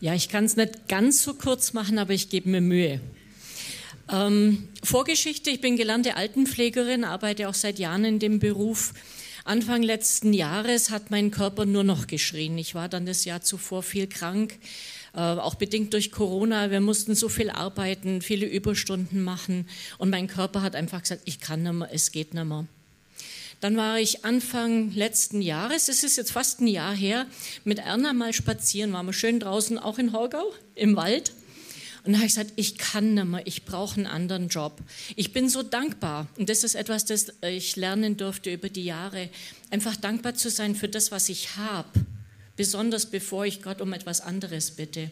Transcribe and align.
Ja, 0.00 0.14
ich 0.14 0.28
kann 0.28 0.44
es 0.44 0.56
nicht 0.56 0.88
ganz 0.88 1.22
so 1.22 1.34
kurz 1.34 1.72
machen, 1.72 1.98
aber 1.98 2.12
ich 2.12 2.28
gebe 2.28 2.50
mir 2.50 2.60
Mühe. 2.60 3.00
Ähm, 4.12 4.68
Vorgeschichte, 4.84 5.50
ich 5.50 5.60
bin 5.60 5.76
gelernte 5.76 6.16
Altenpflegerin, 6.16 7.04
arbeite 7.04 7.48
auch 7.48 7.54
seit 7.54 7.78
Jahren 7.78 8.04
in 8.04 8.18
dem 8.18 8.38
Beruf. 8.38 8.92
Anfang 9.44 9.82
letzten 9.82 10.32
Jahres 10.32 10.90
hat 10.90 11.10
mein 11.10 11.30
Körper 11.30 11.66
nur 11.66 11.82
noch 11.82 12.06
geschrien. 12.06 12.58
Ich 12.58 12.74
war 12.74 12.88
dann 12.88 13.06
das 13.06 13.24
Jahr 13.24 13.40
zuvor 13.40 13.82
viel 13.82 14.06
krank, 14.06 14.58
äh, 15.14 15.20
auch 15.20 15.54
bedingt 15.54 15.94
durch 15.94 16.12
Corona. 16.12 16.70
Wir 16.70 16.80
mussten 16.80 17.14
so 17.14 17.28
viel 17.28 17.50
arbeiten, 17.50 18.20
viele 18.20 18.46
Überstunden 18.46 19.22
machen 19.22 19.66
und 19.98 20.10
mein 20.10 20.26
Körper 20.26 20.62
hat 20.62 20.76
einfach 20.76 21.02
gesagt, 21.02 21.22
ich 21.24 21.40
kann 21.40 21.62
nicht 21.62 21.72
mehr, 21.72 21.88
es 21.90 22.12
geht 22.12 22.34
nicht 22.34 22.44
mehr. 22.44 22.66
Dann 23.60 23.76
war 23.76 23.98
ich 23.98 24.24
Anfang 24.24 24.92
letzten 24.92 25.40
Jahres, 25.40 25.88
es 25.88 26.04
ist 26.04 26.16
jetzt 26.16 26.32
fast 26.32 26.60
ein 26.60 26.66
Jahr 26.66 26.94
her, 26.94 27.26
mit 27.64 27.78
Erna 27.78 28.12
mal 28.12 28.32
spazieren, 28.32 28.92
waren 28.92 29.06
wir 29.06 29.12
schön 29.12 29.40
draußen, 29.40 29.78
auch 29.78 29.98
in 29.98 30.12
Horgau, 30.12 30.44
im 30.74 30.94
Wald. 30.96 31.32
Und 32.04 32.12
da 32.12 32.18
habe 32.18 32.26
ich 32.26 32.34
gesagt, 32.34 32.52
ich 32.54 32.78
kann 32.78 33.14
nicht 33.14 33.24
mehr, 33.24 33.46
ich 33.46 33.64
brauche 33.64 33.96
einen 33.96 34.06
anderen 34.06 34.48
Job. 34.48 34.78
Ich 35.16 35.32
bin 35.32 35.48
so 35.48 35.64
dankbar 35.64 36.28
und 36.38 36.48
das 36.48 36.62
ist 36.62 36.76
etwas, 36.76 37.04
das 37.04 37.32
ich 37.42 37.74
lernen 37.74 38.16
durfte 38.16 38.52
über 38.52 38.68
die 38.68 38.84
Jahre, 38.84 39.28
einfach 39.70 39.96
dankbar 39.96 40.34
zu 40.34 40.48
sein 40.48 40.76
für 40.76 40.88
das, 40.88 41.10
was 41.10 41.28
ich 41.28 41.56
habe, 41.56 41.88
besonders 42.54 43.06
bevor 43.06 43.44
ich 43.44 43.60
Gott 43.60 43.80
um 43.80 43.92
etwas 43.92 44.20
anderes 44.20 44.70
bitte. 44.70 45.10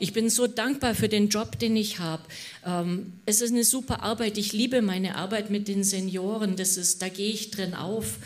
Ich 0.00 0.12
bin 0.12 0.30
so 0.30 0.46
dankbar 0.46 0.94
für 0.94 1.08
den 1.08 1.28
Job, 1.28 1.58
den 1.58 1.76
ich 1.76 1.98
habe. 1.98 2.22
Ähm, 2.64 3.14
es 3.26 3.40
ist 3.40 3.52
eine 3.52 3.64
super 3.64 4.02
Arbeit. 4.02 4.38
Ich 4.38 4.52
liebe 4.52 4.80
meine 4.80 5.16
Arbeit 5.16 5.50
mit 5.50 5.66
den 5.66 5.82
Senioren. 5.82 6.56
Das 6.56 6.76
ist, 6.76 7.02
da 7.02 7.08
gehe 7.08 7.30
ich 7.30 7.50
drin 7.50 7.74
auf. 7.74 8.18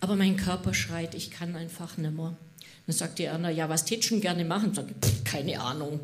Aber 0.00 0.16
mein 0.16 0.36
Körper 0.36 0.72
schreit, 0.72 1.14
ich 1.14 1.30
kann 1.30 1.56
einfach 1.56 1.98
nicht 1.98 2.16
mehr. 2.16 2.36
Dann 2.86 2.96
sagt 2.96 3.18
die 3.18 3.24
Erna, 3.24 3.50
ja, 3.50 3.68
was 3.68 3.84
tätschen 3.84 4.22
gerne 4.22 4.44
machen? 4.46 4.72
Sag 4.74 4.86
ich, 4.88 5.24
keine 5.24 5.60
Ahnung. 5.60 6.00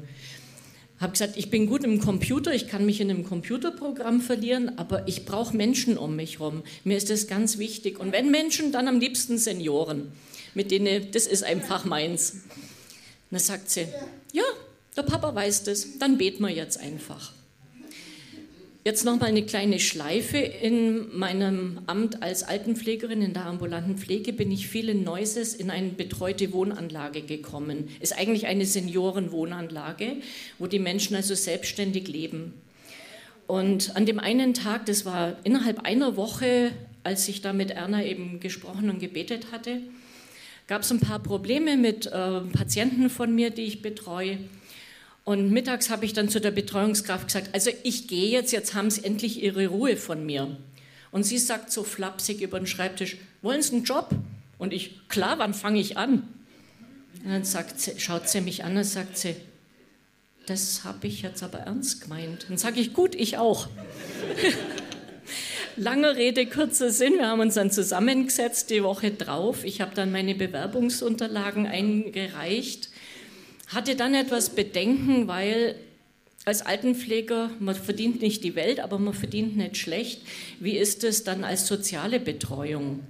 Habe 1.00 1.12
gesagt, 1.12 1.36
ich 1.36 1.50
bin 1.50 1.66
gut 1.66 1.84
im 1.84 2.00
Computer, 2.00 2.54
ich 2.54 2.68
kann 2.68 2.86
mich 2.86 3.00
in 3.00 3.10
einem 3.10 3.24
Computerprogramm 3.24 4.22
verlieren, 4.22 4.78
aber 4.78 5.06
ich 5.08 5.26
brauche 5.26 5.54
Menschen 5.54 5.98
um 5.98 6.16
mich 6.16 6.38
herum. 6.38 6.62
Mir 6.84 6.96
ist 6.96 7.10
das 7.10 7.26
ganz 7.26 7.58
wichtig. 7.58 7.98
Und 7.98 8.12
wenn 8.12 8.30
Menschen, 8.30 8.72
dann 8.72 8.88
am 8.88 9.00
liebsten 9.00 9.36
Senioren, 9.36 10.12
mit 10.54 10.70
denen, 10.70 11.10
das 11.10 11.26
ist 11.26 11.42
einfach 11.42 11.84
meins. 11.84 12.36
dann 13.30 13.40
sagt 13.40 13.70
sie, 13.70 13.88
ja, 14.32 14.44
der 14.96 15.02
Papa 15.02 15.34
weiß 15.34 15.64
das, 15.64 15.98
dann 15.98 16.18
beten 16.18 16.42
wir 16.42 16.50
jetzt 16.50 16.80
einfach. 16.80 17.32
Jetzt 18.86 19.04
noch 19.04 19.18
mal 19.18 19.26
eine 19.26 19.44
kleine 19.44 19.80
Schleife. 19.80 20.36
In 20.38 21.18
meinem 21.18 21.80
Amt 21.86 22.22
als 22.22 22.44
Altenpflegerin 22.44 23.20
in 23.20 23.34
der 23.34 23.46
ambulanten 23.46 23.98
Pflege 23.98 24.32
bin 24.32 24.52
ich 24.52 24.68
viel 24.68 24.88
in 24.88 25.02
Neuses 25.02 25.54
in 25.54 25.70
eine 25.70 25.88
betreute 25.88 26.52
Wohnanlage 26.52 27.22
gekommen. 27.22 27.88
Ist 27.98 28.16
eigentlich 28.16 28.46
eine 28.46 28.64
Seniorenwohnanlage, 28.64 30.18
wo 30.60 30.68
die 30.68 30.78
Menschen 30.78 31.16
also 31.16 31.34
selbstständig 31.34 32.06
leben. 32.06 32.54
Und 33.48 33.96
an 33.96 34.06
dem 34.06 34.20
einen 34.20 34.54
Tag, 34.54 34.86
das 34.86 35.04
war 35.04 35.36
innerhalb 35.42 35.80
einer 35.80 36.16
Woche, 36.16 36.70
als 37.02 37.26
ich 37.26 37.42
da 37.42 37.52
mit 37.52 37.72
Erna 37.72 38.04
eben 38.04 38.38
gesprochen 38.38 38.88
und 38.88 39.00
gebetet 39.00 39.50
hatte, 39.50 39.80
gab 40.68 40.82
es 40.82 40.92
ein 40.92 41.00
paar 41.00 41.18
Probleme 41.18 41.76
mit 41.76 42.06
äh, 42.06 42.40
Patienten 42.52 43.10
von 43.10 43.34
mir, 43.34 43.50
die 43.50 43.62
ich 43.62 43.82
betreue. 43.82 44.38
Und 45.26 45.50
mittags 45.50 45.90
habe 45.90 46.04
ich 46.04 46.12
dann 46.12 46.28
zu 46.28 46.40
der 46.40 46.52
Betreuungskraft 46.52 47.26
gesagt, 47.26 47.50
also 47.52 47.72
ich 47.82 48.06
gehe 48.06 48.30
jetzt, 48.30 48.52
jetzt 48.52 48.74
haben 48.74 48.90
Sie 48.90 49.02
endlich 49.02 49.42
Ihre 49.42 49.66
Ruhe 49.66 49.96
von 49.96 50.24
mir. 50.24 50.56
Und 51.10 51.24
sie 51.24 51.38
sagt 51.38 51.72
so 51.72 51.82
flapsig 51.82 52.42
über 52.42 52.60
den 52.60 52.68
Schreibtisch, 52.68 53.16
wollen 53.42 53.60
Sie 53.60 53.74
einen 53.74 53.84
Job? 53.84 54.10
Und 54.56 54.72
ich, 54.72 55.08
klar, 55.08 55.40
wann 55.40 55.52
fange 55.52 55.80
ich 55.80 55.96
an? 55.96 56.28
Und 57.24 57.30
dann 57.30 57.42
sagt 57.42 57.80
sie, 57.80 57.98
schaut 57.98 58.28
sie 58.28 58.40
mich 58.40 58.62
an 58.62 58.76
und 58.76 58.84
sagt 58.84 59.18
sie, 59.18 59.34
das 60.46 60.84
habe 60.84 61.08
ich 61.08 61.22
jetzt 61.22 61.42
aber 61.42 61.58
ernst 61.58 62.02
gemeint. 62.02 62.46
Dann 62.48 62.56
sage 62.56 62.78
ich, 62.78 62.92
gut, 62.92 63.16
ich 63.16 63.36
auch. 63.36 63.66
Lange 65.76 66.14
Rede, 66.14 66.46
kurzer 66.46 66.90
Sinn. 66.90 67.14
Wir 67.14 67.26
haben 67.26 67.40
uns 67.40 67.54
dann 67.54 67.72
zusammengesetzt 67.72 68.70
die 68.70 68.84
Woche 68.84 69.10
drauf. 69.10 69.64
Ich 69.64 69.80
habe 69.80 69.92
dann 69.92 70.12
meine 70.12 70.36
Bewerbungsunterlagen 70.36 71.66
eingereicht 71.66 72.90
hatte 73.66 73.96
dann 73.96 74.14
etwas 74.14 74.50
Bedenken, 74.50 75.28
weil 75.28 75.76
als 76.44 76.62
Altenpfleger, 76.62 77.50
man 77.58 77.74
verdient 77.74 78.22
nicht 78.22 78.44
die 78.44 78.54
Welt, 78.54 78.78
aber 78.78 78.98
man 79.00 79.14
verdient 79.14 79.56
nicht 79.56 79.76
schlecht. 79.76 80.22
Wie 80.60 80.76
ist 80.76 81.02
es 81.02 81.24
dann 81.24 81.42
als 81.42 81.66
soziale 81.66 82.20
Betreuung? 82.20 83.00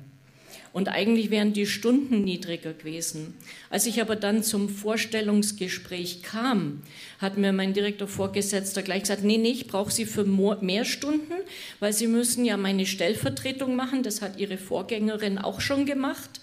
Und 0.73 0.89
eigentlich 0.89 1.31
wären 1.31 1.55
die 1.55 1.67
Stunden 1.67 2.23
niedriger 2.23 2.75
gewesen. 2.75 3.35
Als 3.71 3.87
ich 3.87 4.01
aber 4.03 4.15
dann 4.15 4.43
zum 4.43 4.69
Vorstellungsgespräch 4.69 6.23
kam, 6.23 6.83
hat 7.19 7.39
mir 7.39 7.53
mein 7.53 7.73
Direktor 7.73 8.09
Vorgesetzter 8.09 8.83
gleich 8.83 9.03
gesagt, 9.03 9.25
nee, 9.25 9.39
nee, 9.39 9.53
ich 9.53 9.69
brauche 9.69 9.91
Sie 9.91 10.05
für 10.05 10.25
mehr 10.25 10.85
Stunden, 10.85 11.33
weil 11.81 11.95
Sie 11.95 12.07
müssen 12.07 12.45
ja 12.45 12.59
meine 12.59 12.85
Stellvertretung 12.85 13.75
machen. 13.75 14.03
Das 14.03 14.21
hat 14.21 14.39
Ihre 14.39 14.59
Vorgängerin 14.59 15.39
auch 15.39 15.63
schon 15.63 15.87
gemacht. 15.87 16.41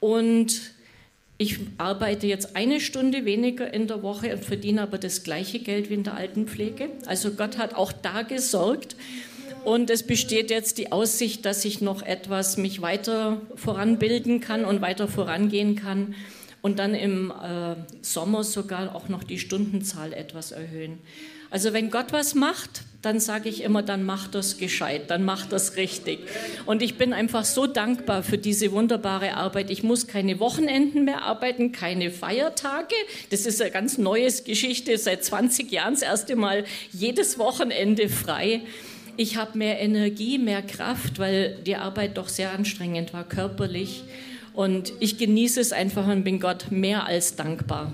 Und 0.00 0.60
ich 1.42 1.58
arbeite 1.76 2.26
jetzt 2.28 2.54
eine 2.54 2.80
Stunde 2.80 3.24
weniger 3.24 3.74
in 3.74 3.88
der 3.88 4.02
Woche 4.02 4.32
und 4.32 4.44
verdiene 4.44 4.82
aber 4.82 4.96
das 4.96 5.24
gleiche 5.24 5.58
Geld 5.58 5.90
wie 5.90 5.94
in 5.94 6.04
der 6.04 6.14
Altenpflege. 6.14 6.88
Also 7.06 7.32
Gott 7.32 7.58
hat 7.58 7.74
auch 7.74 7.90
da 7.90 8.22
gesorgt. 8.22 8.96
Und 9.64 9.90
es 9.90 10.04
besteht 10.04 10.50
jetzt 10.50 10.78
die 10.78 10.90
Aussicht, 10.90 11.44
dass 11.44 11.64
ich 11.64 11.80
noch 11.80 12.02
etwas 12.02 12.56
mich 12.56 12.80
weiter 12.80 13.40
voranbilden 13.54 14.40
kann 14.40 14.64
und 14.64 14.80
weiter 14.80 15.06
vorangehen 15.08 15.76
kann 15.76 16.14
und 16.62 16.78
dann 16.78 16.94
im 16.94 17.30
äh, 17.30 17.74
Sommer 18.02 18.44
sogar 18.44 18.94
auch 18.94 19.08
noch 19.08 19.24
die 19.24 19.38
Stundenzahl 19.38 20.12
etwas 20.12 20.52
erhöhen. 20.52 20.98
Also 21.50 21.74
wenn 21.74 21.90
Gott 21.90 22.12
was 22.12 22.34
macht, 22.34 22.82
dann 23.02 23.20
sage 23.20 23.48
ich 23.48 23.62
immer, 23.62 23.82
dann 23.82 24.04
macht 24.04 24.34
das 24.34 24.56
gescheit, 24.56 25.10
dann 25.10 25.24
macht 25.24 25.52
das 25.52 25.76
richtig. 25.76 26.20
Und 26.64 26.82
ich 26.82 26.96
bin 26.96 27.12
einfach 27.12 27.44
so 27.44 27.66
dankbar 27.66 28.22
für 28.22 28.38
diese 28.38 28.72
wunderbare 28.72 29.34
Arbeit. 29.34 29.70
Ich 29.70 29.82
muss 29.82 30.06
keine 30.06 30.38
Wochenenden 30.40 31.04
mehr 31.04 31.22
arbeiten, 31.22 31.72
keine 31.72 32.10
Feiertage. 32.10 32.94
Das 33.30 33.44
ist 33.44 33.60
eine 33.60 33.72
ganz 33.72 33.98
neue 33.98 34.32
Geschichte. 34.32 34.96
Seit 34.96 35.24
20 35.24 35.70
Jahren 35.70 35.92
das 35.92 36.02
erste 36.02 36.36
Mal 36.36 36.64
jedes 36.92 37.38
Wochenende 37.38 38.08
frei. 38.08 38.62
Ich 39.18 39.36
habe 39.36 39.58
mehr 39.58 39.78
Energie, 39.80 40.38
mehr 40.38 40.62
Kraft, 40.62 41.18
weil 41.18 41.58
die 41.66 41.76
Arbeit 41.76 42.16
doch 42.16 42.28
sehr 42.28 42.52
anstrengend 42.52 43.12
war, 43.12 43.24
körperlich. 43.24 44.04
Und 44.52 44.92
ich 45.00 45.18
genieße 45.18 45.60
es 45.60 45.72
einfach 45.72 46.06
und 46.06 46.24
bin 46.24 46.40
Gott 46.40 46.70
mehr 46.70 47.06
als 47.06 47.36
dankbar. 47.36 47.92